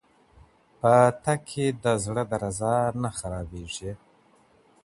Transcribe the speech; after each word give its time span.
په 0.79 0.93
تګ 1.23 1.39
کي 1.49 1.65
د 1.83 1.85
زړه 2.03 2.23
درزا 2.31 2.75
نه 3.01 3.09
خرابېږي. 3.17 3.91